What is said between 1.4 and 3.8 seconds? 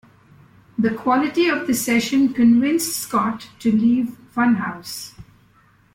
of the session convinced Scott to